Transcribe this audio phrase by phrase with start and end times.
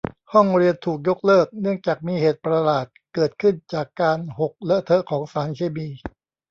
[0.33, 5.87] ห้องเรียนถูกยกเลิกเนื่องจากมีเหตุประหลาดเกิดขึ้นจากการหกเลอะเทอะของสารเคมี